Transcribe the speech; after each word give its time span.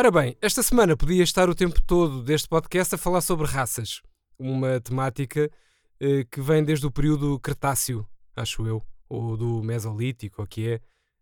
Ora 0.00 0.10
bem, 0.10 0.34
esta 0.40 0.62
semana 0.62 0.96
podia 0.96 1.22
estar 1.22 1.50
o 1.50 1.54
tempo 1.54 1.78
todo 1.82 2.22
deste 2.22 2.48
podcast 2.48 2.94
a 2.94 2.98
falar 2.98 3.20
sobre 3.20 3.46
raças, 3.46 4.00
uma 4.38 4.80
temática 4.80 5.50
eh, 6.00 6.24
que 6.24 6.40
vem 6.40 6.64
desde 6.64 6.86
o 6.86 6.90
período 6.90 7.38
Cretáceo, 7.38 8.08
acho 8.34 8.66
eu, 8.66 8.82
ou 9.10 9.36
do 9.36 9.62
Mesolítico, 9.62 10.42
o 10.42 10.46
que 10.46 10.70
é. 10.70 10.80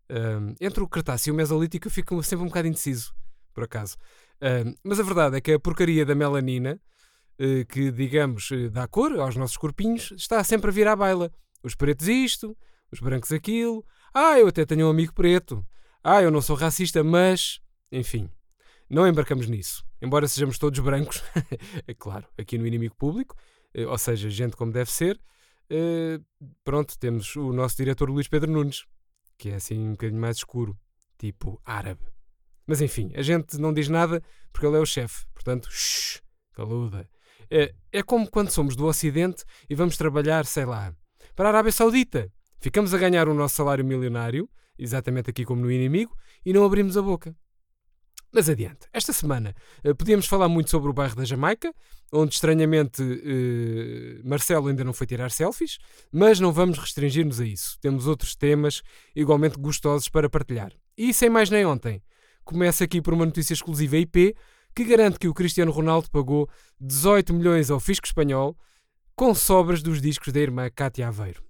Um, 0.09 0.55
entre 0.61 0.81
o 0.81 0.87
Cretáceo 0.87 1.31
e 1.31 1.33
o 1.33 1.35
Mesolítico 1.35 1.87
eu 1.87 1.91
fico 1.91 2.23
sempre 2.23 2.45
um 2.45 2.47
bocado 2.47 2.69
indeciso, 2.69 3.13
por 3.53 3.65
acaso. 3.65 3.97
Um, 4.41 4.73
mas 4.81 4.97
a 4.97 5.03
verdade 5.03 5.35
é 5.35 5.41
que 5.41 5.51
a 5.51 5.59
porcaria 5.59 6.05
da 6.05 6.15
melanina, 6.15 6.79
uh, 7.37 7.65
que 7.65 7.91
digamos 7.91 8.49
uh, 8.51 8.69
dá 8.69 8.87
cor 8.87 9.11
aos 9.19 9.35
nossos 9.35 9.57
corpinhos, 9.57 10.13
está 10.15 10.41
sempre 10.41 10.69
a 10.69 10.73
vir 10.73 10.87
à 10.87 10.95
baila. 10.95 11.29
Os 11.61 11.75
pretos 11.75 12.07
isto, 12.07 12.55
os 12.89 13.01
brancos 13.01 13.33
aquilo. 13.33 13.85
Ah, 14.13 14.39
eu 14.39 14.47
até 14.47 14.65
tenho 14.65 14.87
um 14.87 14.89
amigo 14.89 15.13
preto. 15.13 15.67
Ah, 16.01 16.21
eu 16.21 16.31
não 16.31 16.41
sou 16.41 16.55
racista, 16.55 17.03
mas. 17.03 17.59
Enfim, 17.91 18.29
não 18.89 19.07
embarcamos 19.07 19.47
nisso. 19.47 19.83
Embora 20.01 20.27
sejamos 20.27 20.57
todos 20.57 20.79
brancos, 20.79 21.21
é 21.87 21.93
claro, 21.93 22.27
aqui 22.37 22.57
no 22.57 22.65
inimigo 22.65 22.95
público, 22.95 23.35
uh, 23.77 23.89
ou 23.89 23.97
seja, 23.97 24.29
gente 24.29 24.55
como 24.55 24.71
deve 24.71 24.91
ser. 24.91 25.19
pronto, 26.63 26.97
temos 26.97 27.35
o 27.35 27.53
nosso 27.53 27.77
diretor 27.77 28.09
Luís 28.09 28.27
Pedro 28.27 28.51
Nunes, 28.51 28.85
que 29.37 29.49
é 29.49 29.55
assim 29.55 29.79
um 29.79 29.91
bocadinho 29.91 30.19
mais 30.19 30.37
escuro, 30.37 30.77
tipo 31.17 31.61
árabe. 31.63 32.01
Mas 32.65 32.81
enfim, 32.81 33.11
a 33.15 33.21
gente 33.21 33.57
não 33.57 33.73
diz 33.73 33.89
nada 33.89 34.21
porque 34.51 34.65
ele 34.65 34.77
é 34.77 34.79
o 34.79 34.85
chefe, 34.85 35.25
portanto, 35.33 35.69
shh, 35.71 36.21
caluda. 36.53 37.09
É, 37.49 37.73
é 37.91 38.03
como 38.03 38.29
quando 38.29 38.51
somos 38.51 38.75
do 38.75 38.85
Ocidente 38.85 39.43
e 39.69 39.73
vamos 39.73 39.97
trabalhar, 39.97 40.45
sei 40.45 40.65
lá, 40.65 40.93
para 41.35 41.49
a 41.49 41.51
Arábia 41.51 41.71
Saudita. 41.71 42.31
Ficamos 42.59 42.93
a 42.93 42.97
ganhar 42.97 43.27
o 43.27 43.33
nosso 43.33 43.55
salário 43.55 43.83
milionário, 43.83 44.47
exatamente 44.77 45.29
aqui 45.29 45.45
como 45.45 45.61
no 45.61 45.71
inimigo, 45.71 46.15
e 46.45 46.53
não 46.53 46.65
abrimos 46.65 46.97
a 46.97 47.01
boca. 47.01 47.35
Mas 48.31 48.47
adiante, 48.47 48.87
esta 48.93 49.11
semana 49.11 49.55
uh, 49.83 49.95
podíamos 49.95 50.27
falar 50.27 50.47
muito 50.47 50.69
sobre 50.69 50.89
o 50.89 50.93
bairro 50.93 51.15
da 51.15 51.25
Jamaica, 51.25 51.73
onde 52.11 52.35
estranhamente 52.35 53.01
uh, 53.01 54.27
Marcelo 54.27 54.67
ainda 54.67 54.83
não 54.83 54.93
foi 54.93 55.07
tirar 55.07 55.31
selfies, 55.31 55.79
mas 56.11 56.39
não 56.39 56.51
vamos 56.51 56.77
restringir-nos 56.77 57.39
a 57.39 57.45
isso. 57.45 57.77
Temos 57.81 58.05
outros 58.05 58.35
temas 58.35 58.83
igualmente 59.15 59.57
gostosos 59.57 60.09
para 60.09 60.29
partilhar. 60.29 60.71
E 60.95 61.11
sem 61.13 61.29
mais 61.29 61.49
nem 61.49 61.65
ontem, 61.65 62.03
começa 62.43 62.83
aqui 62.83 63.01
por 63.01 63.13
uma 63.13 63.25
notícia 63.25 63.53
exclusiva 63.53 63.97
IP 63.97 64.35
que 64.75 64.85
garante 64.85 65.17
que 65.17 65.27
o 65.27 65.33
Cristiano 65.33 65.71
Ronaldo 65.71 66.09
pagou 66.11 66.47
18 66.79 67.33
milhões 67.33 67.71
ao 67.71 67.79
fisco 67.79 68.05
espanhol 68.05 68.55
com 69.15 69.33
sobras 69.33 69.81
dos 69.81 70.01
discos 70.01 70.31
da 70.31 70.39
irmã 70.39 70.69
Cátia 70.69 71.07
Aveiro. 71.07 71.43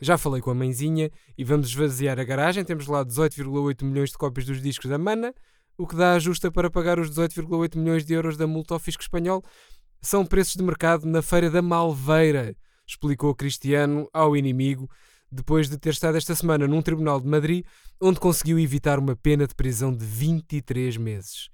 Já 0.00 0.16
falei 0.16 0.40
com 0.40 0.50
a 0.50 0.54
mãezinha 0.54 1.10
e 1.36 1.44
vamos 1.44 1.68
esvaziar 1.68 2.18
a 2.18 2.24
garagem. 2.24 2.64
Temos 2.64 2.86
lá 2.86 3.04
18,8 3.04 3.84
milhões 3.84 4.10
de 4.10 4.18
cópias 4.18 4.46
dos 4.46 4.62
discos 4.62 4.88
da 4.88 4.96
Mana 4.96 5.34
o 5.78 5.86
que 5.86 5.94
dá 5.94 6.14
a 6.14 6.18
justa 6.18 6.50
para 6.50 6.68
pagar 6.68 6.98
os 6.98 7.08
18,8 7.08 7.76
milhões 7.76 8.04
de 8.04 8.12
euros 8.12 8.36
da 8.36 8.48
multa 8.48 8.74
ao 8.74 8.80
fisco 8.80 9.00
espanhol. 9.00 9.42
São 10.02 10.26
preços 10.26 10.54
de 10.54 10.62
mercado 10.62 11.06
na 11.06 11.22
Feira 11.22 11.48
da 11.48 11.62
Malveira, 11.62 12.56
explicou 12.86 13.34
Cristiano 13.34 14.08
ao 14.12 14.36
inimigo, 14.36 14.90
depois 15.30 15.68
de 15.68 15.78
ter 15.78 15.90
estado 15.90 16.16
esta 16.16 16.34
semana 16.34 16.66
num 16.66 16.82
tribunal 16.82 17.20
de 17.20 17.28
Madrid, 17.28 17.64
onde 18.00 18.18
conseguiu 18.18 18.58
evitar 18.58 18.98
uma 18.98 19.14
pena 19.14 19.46
de 19.46 19.54
prisão 19.54 19.94
de 19.94 20.04
23 20.04 20.96
meses. 20.96 21.48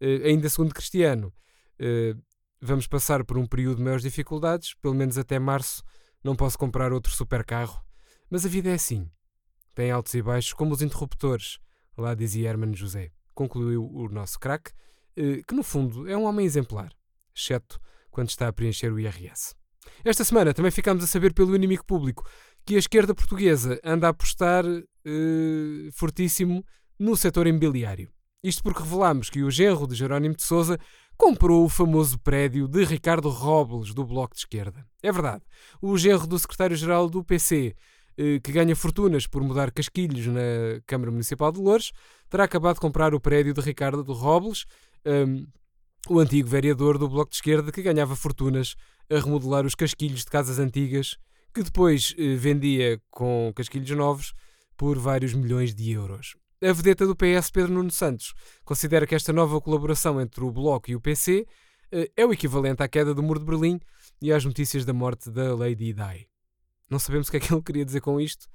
Uh, 0.00 0.26
ainda 0.26 0.48
segundo 0.48 0.74
Cristiano, 0.74 1.32
uh, 1.80 2.20
vamos 2.60 2.86
passar 2.86 3.24
por 3.24 3.38
um 3.38 3.46
período 3.46 3.78
de 3.78 3.82
maiores 3.82 4.02
dificuldades, 4.02 4.74
pelo 4.82 4.94
menos 4.94 5.16
até 5.16 5.38
março 5.38 5.82
não 6.22 6.36
posso 6.36 6.58
comprar 6.58 6.92
outro 6.92 7.12
supercarro. 7.12 7.80
Mas 8.28 8.44
a 8.44 8.48
vida 8.48 8.68
é 8.68 8.74
assim. 8.74 9.10
Tem 9.74 9.90
altos 9.90 10.12
e 10.12 10.20
baixos, 10.20 10.52
como 10.52 10.74
os 10.74 10.82
interruptores, 10.82 11.58
lá 11.96 12.14
dizia 12.14 12.50
Hermano 12.50 12.74
José 12.74 13.10
concluiu 13.40 13.90
o 13.90 14.06
nosso 14.10 14.38
craque, 14.38 14.70
eh, 15.16 15.40
que 15.48 15.54
no 15.54 15.62
fundo 15.62 16.06
é 16.06 16.14
um 16.14 16.24
homem 16.24 16.44
exemplar, 16.44 16.92
exceto 17.34 17.80
quando 18.10 18.28
está 18.28 18.48
a 18.48 18.52
preencher 18.52 18.92
o 18.92 19.00
IRS. 19.00 19.54
Esta 20.04 20.24
semana 20.24 20.52
também 20.52 20.70
ficámos 20.70 21.02
a 21.02 21.06
saber 21.06 21.32
pelo 21.32 21.56
inimigo 21.56 21.84
público 21.86 22.28
que 22.66 22.76
a 22.76 22.78
esquerda 22.78 23.14
portuguesa 23.14 23.80
anda 23.82 24.08
a 24.08 24.10
apostar 24.10 24.66
uh, 24.66 25.92
fortíssimo 25.92 26.62
no 26.98 27.16
setor 27.16 27.46
imobiliário. 27.46 28.10
Isto 28.42 28.62
porque 28.62 28.82
revelámos 28.82 29.30
que 29.30 29.42
o 29.42 29.50
genro 29.50 29.86
de 29.86 29.94
Jerónimo 29.94 30.36
de 30.36 30.42
Souza 30.42 30.78
comprou 31.16 31.64
o 31.64 31.68
famoso 31.68 32.18
prédio 32.18 32.68
de 32.68 32.84
Ricardo 32.84 33.30
Robles, 33.30 33.94
do 33.94 34.04
Bloco 34.04 34.34
de 34.34 34.40
Esquerda. 34.40 34.86
É 35.02 35.10
verdade. 35.10 35.42
O 35.80 35.96
genro 35.96 36.26
do 36.26 36.38
secretário-geral 36.38 37.08
do 37.08 37.24
PC 37.24 37.68
eh, 37.68 37.74
que 38.42 38.52
ganha 38.52 38.76
fortunas 38.76 39.26
por 39.26 39.42
mudar 39.42 39.70
casquilhos 39.70 40.26
na 40.26 40.80
Câmara 40.86 41.10
Municipal 41.10 41.50
de 41.50 41.60
Lourdes, 41.60 41.92
terá 42.28 42.44
acabado 42.44 42.74
de 42.74 42.80
comprar 42.80 43.14
o 43.14 43.20
prédio 43.20 43.54
de 43.54 43.60
Ricardo 43.60 44.04
de 44.04 44.12
Robles, 44.12 44.66
um, 45.06 45.46
o 46.08 46.18
antigo 46.18 46.48
vereador 46.48 46.98
do 46.98 47.08
Bloco 47.08 47.30
de 47.30 47.36
Esquerda, 47.36 47.72
que 47.72 47.82
ganhava 47.82 48.16
fortunas 48.16 48.74
a 49.10 49.18
remodelar 49.18 49.66
os 49.66 49.74
casquilhos 49.74 50.20
de 50.20 50.30
casas 50.30 50.58
antigas, 50.58 51.16
que 51.52 51.62
depois 51.62 52.14
eh, 52.16 52.34
vendia 52.36 53.00
com 53.10 53.52
casquilhos 53.54 53.90
novos 53.90 54.32
por 54.76 54.98
vários 54.98 55.34
milhões 55.34 55.74
de 55.74 55.90
euros. 55.90 56.36
A 56.62 56.72
vedeta 56.72 57.06
do 57.06 57.16
PS, 57.16 57.50
Pedro 57.50 57.72
Nuno 57.72 57.90
Santos, 57.90 58.34
considera 58.64 59.06
que 59.06 59.14
esta 59.14 59.32
nova 59.32 59.60
colaboração 59.60 60.20
entre 60.20 60.44
o 60.44 60.50
Bloco 60.50 60.90
e 60.90 60.96
o 60.96 61.00
PC 61.00 61.46
eh, 61.90 62.10
é 62.16 62.24
o 62.24 62.32
equivalente 62.32 62.82
à 62.82 62.88
queda 62.88 63.12
do 63.12 63.22
Muro 63.22 63.40
de 63.40 63.46
Berlim 63.46 63.80
e 64.22 64.32
às 64.32 64.44
notícias 64.44 64.84
da 64.84 64.92
morte 64.92 65.30
da 65.30 65.54
Lady 65.54 65.92
Di. 65.92 66.29
Não 66.90 66.98
sabemos 66.98 67.28
o 67.28 67.30
que 67.30 67.36
é 67.36 67.40
que 67.40 67.54
ele 67.54 67.62
queria 67.62 67.84
dizer 67.84 68.00
com 68.00 68.20
isto, 68.20 68.48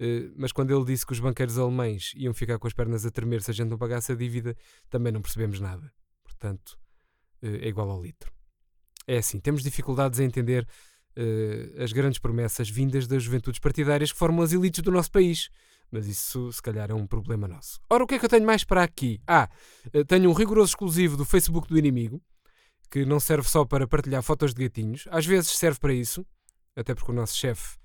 eh, 0.00 0.30
mas 0.36 0.52
quando 0.52 0.74
ele 0.74 0.84
disse 0.84 1.06
que 1.06 1.12
os 1.12 1.20
banqueiros 1.20 1.58
alemães 1.58 2.12
iam 2.16 2.34
ficar 2.34 2.58
com 2.58 2.66
as 2.66 2.72
pernas 2.72 3.06
a 3.06 3.10
tremer 3.10 3.40
se 3.42 3.50
a 3.50 3.54
gente 3.54 3.68
não 3.68 3.78
pagasse 3.78 4.12
a 4.12 4.14
dívida, 4.14 4.56
também 4.90 5.12
não 5.12 5.22
percebemos 5.22 5.60
nada. 5.60 5.92
Portanto, 6.24 6.78
eh, 7.42 7.66
é 7.66 7.68
igual 7.68 7.90
ao 7.90 8.02
litro. 8.02 8.32
É 9.06 9.18
assim, 9.18 9.40
temos 9.40 9.62
dificuldades 9.62 10.20
em 10.20 10.24
entender 10.24 10.66
uh, 11.16 11.82
as 11.82 11.92
grandes 11.94 12.18
promessas 12.18 12.68
vindas 12.68 13.06
das 13.06 13.22
juventudes 13.22 13.58
partidárias 13.58 14.12
que 14.12 14.18
formam 14.18 14.42
as 14.42 14.52
elites 14.52 14.82
do 14.82 14.92
nosso 14.92 15.10
país. 15.10 15.48
Mas 15.90 16.06
isso, 16.06 16.52
se 16.52 16.60
calhar, 16.60 16.90
é 16.90 16.94
um 16.94 17.06
problema 17.06 17.48
nosso. 17.48 17.80
Ora, 17.88 18.04
o 18.04 18.06
que 18.06 18.16
é 18.16 18.18
que 18.18 18.26
eu 18.26 18.28
tenho 18.28 18.44
mais 18.44 18.64
para 18.64 18.82
aqui? 18.82 19.18
Ah, 19.26 19.48
tenho 20.06 20.28
um 20.28 20.34
rigoroso 20.34 20.72
exclusivo 20.72 21.16
do 21.16 21.24
Facebook 21.24 21.66
do 21.66 21.78
inimigo, 21.78 22.22
que 22.90 23.06
não 23.06 23.18
serve 23.18 23.48
só 23.48 23.64
para 23.64 23.88
partilhar 23.88 24.22
fotos 24.22 24.52
de 24.52 24.62
gatinhos, 24.62 25.08
às 25.10 25.24
vezes 25.24 25.52
serve 25.52 25.80
para 25.80 25.94
isso 25.94 26.26
até 26.78 26.94
porque 26.94 27.10
o 27.10 27.14
nosso 27.14 27.36
chefe, 27.36 27.76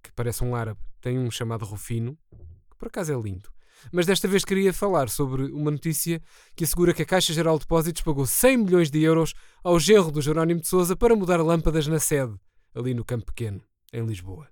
que 0.00 0.12
parece 0.12 0.44
um 0.44 0.54
árabe, 0.54 0.78
tem 1.00 1.18
um 1.18 1.28
chamado 1.28 1.64
Rufino, 1.64 2.16
que 2.70 2.76
por 2.78 2.86
acaso 2.86 3.12
é 3.12 3.20
lindo. 3.20 3.50
Mas 3.92 4.06
desta 4.06 4.28
vez 4.28 4.44
queria 4.44 4.72
falar 4.72 5.08
sobre 5.08 5.44
uma 5.50 5.72
notícia 5.72 6.22
que 6.54 6.62
assegura 6.62 6.94
que 6.94 7.02
a 7.02 7.06
Caixa 7.06 7.32
Geral 7.32 7.56
de 7.58 7.64
Depósitos 7.64 8.02
pagou 8.02 8.26
100 8.26 8.56
milhões 8.58 8.90
de 8.90 9.02
euros 9.02 9.34
ao 9.62 9.78
genro 9.78 10.12
do 10.12 10.22
Jerónimo 10.22 10.60
de 10.60 10.68
Souza 10.68 10.96
para 10.96 11.16
mudar 11.16 11.40
lâmpadas 11.42 11.88
na 11.88 11.98
sede, 11.98 12.34
ali 12.74 12.94
no 12.94 13.04
Campo 13.04 13.26
Pequeno, 13.26 13.60
em 13.92 14.04
Lisboa. 14.06 14.48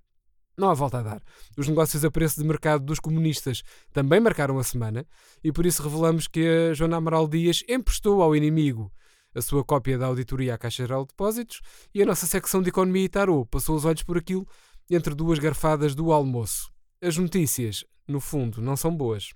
Não 0.57 0.69
há 0.69 0.73
volta 0.73 0.97
a 0.97 1.03
dar. 1.03 1.21
Os 1.57 1.67
negócios 1.67 2.03
a 2.03 2.11
preço 2.11 2.41
de 2.41 2.47
mercado 2.47 2.83
dos 2.83 2.99
comunistas 2.99 3.63
também 3.93 4.19
marcaram 4.19 4.57
a 4.59 4.63
semana 4.63 5.05
e 5.43 5.51
por 5.51 5.65
isso 5.65 5.83
revelamos 5.83 6.27
que 6.27 6.45
a 6.45 6.73
Joana 6.73 6.97
Amaral 6.97 7.27
Dias 7.27 7.63
emprestou 7.69 8.21
ao 8.21 8.35
inimigo 8.35 8.91
a 9.37 9.41
sua 9.41 9.63
cópia 9.63 9.99
da 9.99 10.07
auditoria 10.07 10.55
à 10.55 10.57
Caixa 10.57 10.83
Geral 10.83 11.03
de 11.03 11.09
Depósitos 11.09 11.61
e 11.93 12.01
a 12.01 12.05
nossa 12.05 12.25
secção 12.25 12.59
de 12.59 12.69
Economia 12.69 13.05
e 13.05 13.09
Tarot 13.09 13.47
passou 13.51 13.75
os 13.75 13.85
olhos 13.85 14.01
por 14.01 14.17
aquilo 14.17 14.47
entre 14.89 15.13
duas 15.13 15.37
garfadas 15.37 15.93
do 15.93 16.11
almoço. 16.11 16.71
As 16.99 17.17
notícias, 17.17 17.85
no 18.07 18.19
fundo, 18.19 18.59
não 18.63 18.75
são 18.75 18.95
boas. 18.95 19.33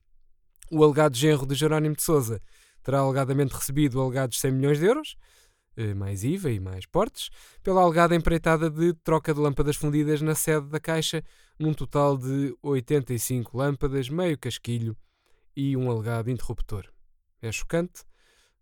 O 0.71 0.83
alegado 0.83 1.15
genro 1.15 1.45
de 1.45 1.53
Jerónimo 1.53 1.95
de 1.95 2.01
Souza 2.01 2.41
terá 2.81 2.99
alegadamente 2.99 3.53
recebido 3.53 4.01
alegados 4.01 4.39
100 4.39 4.51
milhões 4.51 4.79
de 4.79 4.85
euros, 4.85 5.15
eh, 5.77 5.93
mais 5.93 6.23
IVA 6.23 6.49
e 6.49 6.59
mais 6.59 6.87
portes, 6.87 7.29
pela 7.61 7.83
alegada 7.83 8.15
empreitada 8.15 8.71
de 8.71 8.95
troca 9.03 9.35
de 9.35 9.39
lâmpadas 9.39 9.75
fundidas 9.75 10.19
na 10.19 10.33
sede 10.33 10.67
da 10.67 10.79
Caixa, 10.79 11.23
num 11.59 11.75
total 11.75 12.17
de 12.17 12.55
85 12.63 13.55
lâmpadas, 13.55 14.09
meio 14.09 14.35
casquilho 14.35 14.97
e 15.55 15.77
um 15.77 15.91
alegado 15.91 16.31
interruptor. 16.31 16.87
É 17.39 17.51
chocante, 17.51 18.03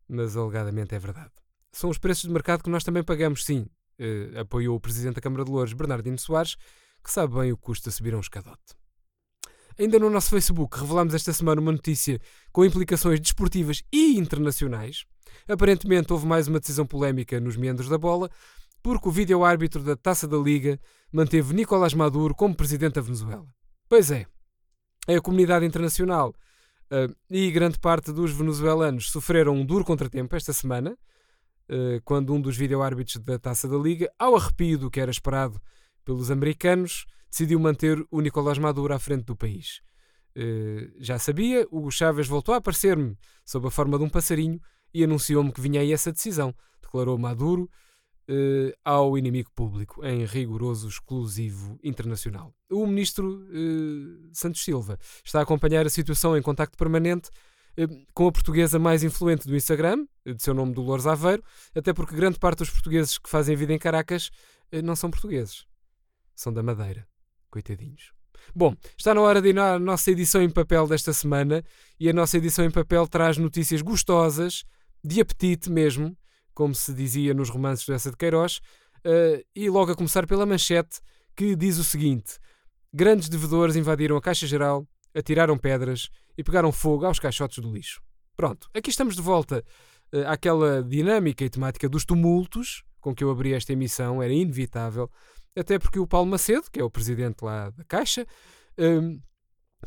mas 0.10 0.36
alegadamente 0.36 0.96
é 0.96 1.00
verdade. 1.00 1.39
São 1.72 1.90
os 1.90 1.98
preços 1.98 2.24
de 2.24 2.32
mercado 2.32 2.64
que 2.64 2.70
nós 2.70 2.84
também 2.84 3.04
pagamos, 3.04 3.46
sim, 3.46 3.68
uh, 4.00 4.40
apoiou 4.40 4.76
o 4.76 4.80
Presidente 4.80 5.16
da 5.16 5.22
Câmara 5.22 5.46
de 5.46 5.52
Louros, 5.52 5.74
Bernardino 5.74 6.18
Soares, 6.18 6.56
que 7.04 7.12
sabe 7.12 7.36
bem 7.36 7.52
o 7.52 7.58
que 7.58 7.64
custa 7.64 7.92
subir 7.92 8.14
a 8.14 8.18
um 8.18 8.22
escadote. 8.22 8.78
Ainda 9.78 9.98
no 9.98 10.10
nosso 10.10 10.30
Facebook 10.30 10.78
revelamos 10.78 11.14
esta 11.14 11.32
semana 11.32 11.62
uma 11.62 11.72
notícia 11.72 12.20
com 12.52 12.66
implicações 12.66 13.20
desportivas 13.20 13.82
e 13.94 14.18
internacionais. 14.18 15.06
Aparentemente 15.48 16.12
houve 16.12 16.26
mais 16.26 16.48
uma 16.48 16.60
decisão 16.60 16.86
polémica 16.86 17.40
nos 17.40 17.56
meandros 17.56 17.88
da 17.88 17.98
bola, 17.98 18.30
porque 18.84 19.08
o 19.08 19.12
vídeo-árbitro 19.12 19.82
da 19.82 19.96
Taça 19.96 20.28
da 20.28 20.38
Liga 20.38 20.80
manteve 21.12 21.54
Nicolás 21.54 21.94
Maduro 21.94 22.36
como 22.36 22.56
presidente 22.56 22.96
da 22.96 23.02
Venezuela. 23.02 23.48
Pois 23.88 24.12
é, 24.12 24.26
é 25.08 25.16
a 25.16 25.22
comunidade 25.22 25.66
internacional 25.66 26.34
Uh, 26.92 27.16
e 27.30 27.52
grande 27.52 27.78
parte 27.78 28.12
dos 28.12 28.32
venezuelanos 28.32 29.12
sofreram 29.12 29.54
um 29.54 29.64
duro 29.64 29.86
contratempo 29.86 30.36
esta 30.36 30.52
semana, 30.52 30.98
quando 32.04 32.34
um 32.34 32.42
dos 32.42 32.58
vídeo-árbitros 32.58 33.24
da 33.24 33.38
Taça 33.38 33.68
da 33.68 33.78
Liga, 33.78 34.12
ao 34.18 34.36
arrepio 34.36 34.78
do 34.78 34.90
que 34.90 35.00
era 35.00 35.12
esperado 35.12 35.62
pelos 36.04 36.32
americanos, 36.32 37.06
decidiu 37.30 37.60
manter 37.60 38.04
o 38.10 38.22
Nicolás 38.22 38.58
Maduro 38.58 38.94
à 38.94 39.00
frente 39.00 39.26
do 39.26 39.36
país. 39.36 39.82
Uh, 40.36 40.92
já 40.98 41.20
sabia, 41.20 41.68
Hugo 41.72 41.92
Chávez 41.92 42.28
voltou 42.28 42.54
a 42.54 42.58
aparecer-me 42.58 43.18
sob 43.46 43.68
a 43.68 43.72
forma 43.72 43.98
de 43.98 44.04
um 44.04 44.10
passarinho 44.10 44.60
e 44.94 45.04
anunciou-me 45.04 45.52
que 45.52 45.62
vinha 45.62 45.82
aí 45.82 45.92
essa 45.92 46.12
decisão, 46.12 46.54
declarou 46.82 47.18
Maduro 47.18 47.70
uh, 48.30 48.74
ao 48.84 49.18
inimigo 49.18 49.52
público, 49.54 50.06
em 50.06 50.26
rigoroso 50.26 50.88
exclusivo 50.88 51.80
internacional. 51.84 52.54
O 52.72 52.86
ministro 52.86 53.44
Santos 54.32 54.64
Silva 54.64 54.98
está 55.24 55.40
a 55.40 55.44
acompanhar 55.44 55.86
a 55.86 55.90
situação 55.90 56.38
em 56.38 56.42
contacto 56.42 56.78
permanente 56.78 57.30
com 58.14 58.28
a 58.28 58.32
portuguesa 58.32 58.80
mais 58.80 59.04
influente 59.04 59.48
do 59.48 59.56
Instagram, 59.56 60.06
de 60.26 60.42
seu 60.42 60.54
nome 60.54 60.74
Dolores 60.74 61.08
Aveiro, 61.08 61.44
até 61.76 61.94
porque 61.94 62.16
grande 62.16 62.40
parte 62.40 62.60
dos 62.60 62.70
portugueses 62.70 63.18
que 63.18 63.30
fazem 63.30 63.56
vida 63.56 63.74
em 63.74 63.80
Caracas 63.80 64.30
não 64.84 64.96
são 64.96 65.10
portugueses, 65.10 65.66
são 66.36 66.54
da 66.54 66.62
Madeira. 66.62 67.08
Coitadinhos. 67.50 68.12
Bom, 68.56 68.76
está 68.98 69.14
na 69.14 69.22
hora 69.22 69.42
de 69.42 69.50
ir 69.50 69.60
à 69.60 69.78
nossa 69.80 70.12
edição 70.12 70.42
em 70.42 70.50
papel 70.50 70.88
desta 70.88 71.14
semana 71.14 71.64
e 72.00 72.10
a 72.10 72.14
nossa 72.14 72.38
edição 72.38 72.66
em 72.66 72.72
papel 72.72 73.08
traz 73.08 73.38
notícias 73.38 73.82
gostosas, 73.82 74.64
de 75.04 75.22
apetite 75.22 75.70
mesmo, 75.70 76.18
como 76.54 76.74
se 76.76 76.94
dizia 76.94 77.34
nos 77.34 77.50
romances 77.50 77.86
do 77.86 77.94
Essa 77.94 78.12
de 78.12 78.18
Queiroz, 78.18 78.58
uh, 79.06 79.44
e 79.56 79.70
logo 79.70 79.92
a 79.92 79.96
começar 79.96 80.26
pela 80.28 80.46
manchete 80.46 81.00
que 81.36 81.56
diz 81.56 81.78
o 81.78 81.84
seguinte: 81.84 82.38
Grandes 82.94 83.30
devedores 83.30 83.76
invadiram 83.76 84.18
a 84.18 84.22
Caixa 84.22 84.48
Geral, 84.48 84.88
atiraram 85.16 85.58
pedras 85.58 86.10
e 86.38 86.44
pegaram 86.44 86.72
fogo 86.72 87.06
aos 87.06 87.20
caixotes 87.20 87.60
do 87.60 87.72
lixo. 87.72 88.02
Pronto, 88.36 88.70
aqui 88.74 88.90
estamos 88.90 89.16
de 89.16 89.22
volta 89.22 89.64
uh, 90.14 90.28
àquela 90.28 90.84
dinâmica 90.84 91.44
e 91.44 91.50
temática 91.50 91.90
dos 91.90 92.06
tumultos 92.06 92.84
com 93.00 93.16
que 93.16 93.24
eu 93.24 93.32
abri 93.32 93.54
esta 93.54 93.74
emissão, 93.74 94.22
era 94.22 94.34
inevitável 94.34 95.10
até 95.58 95.80
porque 95.80 96.00
o 96.00 96.08
Paulo 96.08 96.30
Macedo, 96.30 96.70
que 96.72 96.80
é 96.80 96.84
o 96.84 96.90
presidente 96.90 97.44
lá 97.44 97.70
da 97.72 97.84
Caixa, 97.84 98.26
um, 98.78 99.20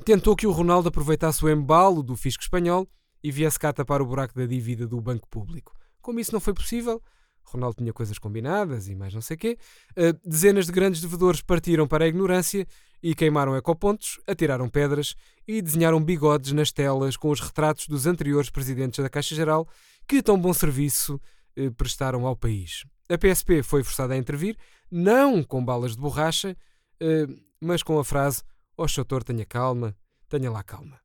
tentou 0.05 0.37
que 0.37 0.47
o 0.47 0.51
Ronaldo 0.51 0.89
aproveitasse 0.89 1.45
o 1.45 1.49
embalo 1.49 2.03
do 2.03 2.17
fisco 2.17 2.43
espanhol 2.43 2.89
e 3.23 3.31
viesse 3.31 3.59
cá 3.59 3.73
tapar 3.73 4.03
o 4.03 4.07
buraco 4.07 4.35
da 4.35 4.45
dívida 4.45 4.87
do 4.87 5.01
banco 5.01 5.29
público. 5.29 5.73
Como 6.01 6.19
isso 6.19 6.33
não 6.33 6.41
foi 6.41 6.53
possível, 6.53 7.01
Ronaldo 7.45 7.77
tinha 7.77 7.93
coisas 7.93 8.19
combinadas 8.19 8.89
e 8.89 8.95
mais 8.95 9.15
não 9.15 9.21
sei 9.21 9.37
quê, 9.37 9.59
uh, 9.93 10.29
dezenas 10.29 10.67
de 10.67 10.73
grandes 10.73 11.01
devedores 11.01 11.41
partiram 11.41 11.87
para 11.87 12.05
a 12.05 12.09
ignorância 12.09 12.67
e 13.03 13.15
queimaram 13.15 13.57
ecopontos, 13.57 14.21
atiraram 14.27 14.69
pedras 14.69 15.15
e 15.47 15.61
desenharam 15.61 16.03
bigodes 16.03 16.53
nas 16.53 16.71
telas 16.71 17.17
com 17.17 17.31
os 17.31 17.41
retratos 17.41 17.89
dos 17.89 18.07
anteriores 18.07 18.49
presidentes 18.49 19.03
da 19.03 19.11
Caixa 19.11 19.35
Geral 19.35 19.69
que 20.07 20.23
tão 20.23 20.39
bom 20.39 20.53
serviço 20.53 21.21
uh, 21.59 21.73
prestaram 21.73 22.27
ao 22.27 22.37
país. 22.37 22.85
A 23.09 23.19
PSP 23.19 23.63
foi 23.63 23.83
forçada 23.83 24.15
a 24.15 24.17
intervir, 24.17 24.57
não 24.91 25.43
com 25.43 25.65
balas 25.65 25.93
de 25.93 26.01
borracha, 26.01 26.57
uh, 27.03 27.43
mas 27.61 27.83
com 27.83 27.99
a 27.99 28.05
frase: 28.05 28.43
Ó 28.77 28.87
oh, 28.87 29.21
tenha 29.21 29.45
calma, 29.45 29.97
tenha 30.29 30.51
lá 30.51 30.63
calma. 30.63 31.01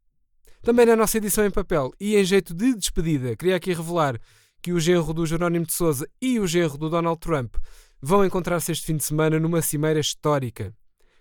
Também 0.62 0.86
na 0.86 0.96
nossa 0.96 1.18
edição 1.18 1.46
em 1.46 1.52
papel 1.52 1.92
e 2.00 2.16
em 2.16 2.24
jeito 2.24 2.54
de 2.54 2.76
despedida, 2.76 3.36
queria 3.36 3.56
aqui 3.56 3.74
revelar 3.74 4.20
que 4.62 4.74
o 4.74 4.80
genro 4.80 5.14
do 5.14 5.26
Jerónimo 5.26 5.66
de 5.66 5.74
Souza 5.74 6.08
e 6.22 6.40
o 6.40 6.48
genro 6.48 6.78
do 6.78 6.90
Donald 6.90 7.20
Trump 7.20 7.56
vão 8.02 8.26
encontrar-se 8.26 8.72
este 8.72 8.86
fim 8.86 8.98
de 8.98 9.04
semana 9.04 9.40
numa 9.40 9.62
cimeira 9.62 10.00
histórica. 10.00 10.74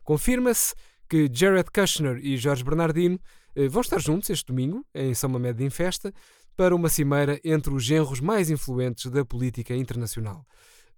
Confirma-se 0.06 0.72
que 1.08 1.28
Jared 1.32 1.68
Kushner 1.68 2.18
e 2.24 2.36
Jorge 2.36 2.62
Bernardino 2.62 3.18
uh, 3.56 3.68
vão 3.68 3.80
estar 3.80 3.98
juntos 4.00 4.30
este 4.30 4.46
domingo, 4.46 4.86
em 4.94 5.12
São 5.12 5.28
Mamede 5.28 5.64
em 5.64 5.68
Festa, 5.68 6.14
para 6.56 6.76
uma 6.76 6.88
cimeira 6.88 7.40
entre 7.42 7.74
os 7.74 7.82
genros 7.82 8.20
mais 8.20 8.48
influentes 8.48 9.10
da 9.10 9.24
política 9.24 9.74
internacional. 9.74 10.46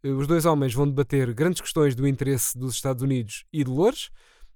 Eh, 0.04 0.10
os 0.10 0.26
dois 0.26 0.44
homens 0.44 0.74
vão 0.74 0.86
debater 0.86 1.32
grandes 1.32 1.62
questões 1.62 1.94
do 1.94 2.06
interesse 2.06 2.56
dos 2.56 2.74
Estados 2.74 3.02
Unidos 3.02 3.46
e 3.50 3.64
de 3.64 3.70
Lourdes, 3.70 4.10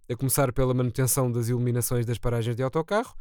a 0.09 0.15
começar 0.15 0.53
pela 0.53 0.75
manutenção 0.75 1.33
das 1.33 1.49
iluminações 1.49 2.05
das 2.05 2.19
paragens 2.19 2.55
de 2.55 2.63
autocarro 2.63 3.17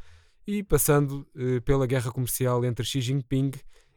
e 0.45 0.61
passando 0.61 1.25
eh, 1.33 1.61
pela 1.61 1.87
guerra 1.87 2.11
comercial 2.11 2.65
entre 2.65 2.85
Xi 2.85 2.99
Jinping 2.99 3.51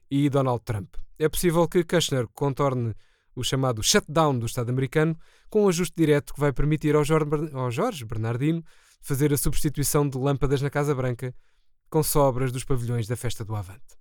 e 0.09 0.31
Donald 0.31 0.63
Trump. 0.65 0.95
É 1.19 1.29
possível 1.29 1.67
que 1.67 1.83
Kushner 1.83 2.29
contorne 2.29 2.95
o 3.35 3.43
chamado 3.43 3.83
shutdown 3.83 4.39
do 4.39 4.47
Estado 4.47 4.71
americano 4.71 5.19
com 5.49 5.65
um 5.65 5.69
ajuste 5.69 5.95
direto 5.97 6.35
que 6.35 6.41
vai 6.41 6.53
permitir 6.53 6.95
ao 6.95 7.05
Jorge 7.71 8.05
Bernardino 8.05 8.65
fazer 9.01 9.33
a 9.33 9.37
substituição 9.37 10.09
de 10.09 10.17
lâmpadas 10.17 10.63
na 10.63 10.71
Casa 10.71 10.95
Branca 10.95 11.35
com 11.91 12.03
sobras 12.03 12.51
dos 12.51 12.65
pavilhões 12.65 13.07
da 13.07 13.17
festa 13.17 13.45
do 13.45 13.55
Avante. 13.55 13.97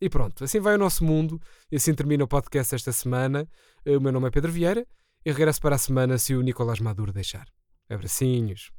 E 0.00 0.08
pronto, 0.08 0.44
assim 0.44 0.60
vai 0.60 0.74
o 0.74 0.78
nosso 0.78 1.04
mundo 1.04 1.40
e 1.70 1.76
assim 1.76 1.94
termina 1.94 2.24
o 2.24 2.28
podcast 2.28 2.74
esta 2.74 2.92
semana. 2.92 3.48
O 3.86 4.00
meu 4.00 4.12
nome 4.12 4.28
é 4.28 4.30
Pedro 4.30 4.52
Vieira 4.52 4.86
e 5.24 5.32
regresso 5.32 5.60
para 5.60 5.74
a 5.74 5.78
semana 5.78 6.18
se 6.18 6.34
o 6.34 6.42
Nicolás 6.42 6.78
Maduro 6.78 7.12
deixar. 7.12 7.46
Abracinhos. 7.90 8.70